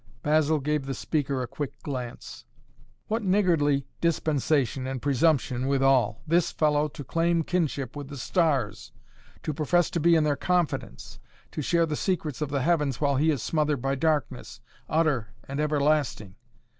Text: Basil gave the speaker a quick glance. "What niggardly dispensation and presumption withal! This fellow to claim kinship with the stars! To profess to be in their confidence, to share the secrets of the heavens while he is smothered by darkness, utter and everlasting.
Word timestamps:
Basil 0.23 0.59
gave 0.59 0.87
the 0.87 0.95
speaker 0.95 1.43
a 1.43 1.47
quick 1.47 1.79
glance. 1.83 2.43
"What 3.05 3.21
niggardly 3.21 3.85
dispensation 4.01 4.87
and 4.87 4.99
presumption 4.99 5.67
withal! 5.67 6.23
This 6.25 6.51
fellow 6.51 6.87
to 6.87 7.03
claim 7.03 7.43
kinship 7.43 7.95
with 7.95 8.07
the 8.07 8.17
stars! 8.17 8.91
To 9.43 9.53
profess 9.53 9.91
to 9.91 9.99
be 9.99 10.15
in 10.15 10.23
their 10.23 10.35
confidence, 10.35 11.19
to 11.51 11.61
share 11.61 11.85
the 11.85 11.95
secrets 11.95 12.41
of 12.41 12.49
the 12.49 12.63
heavens 12.63 12.99
while 12.99 13.17
he 13.17 13.29
is 13.29 13.43
smothered 13.43 13.83
by 13.83 13.93
darkness, 13.93 14.59
utter 14.89 15.27
and 15.47 15.59
everlasting. 15.59 16.33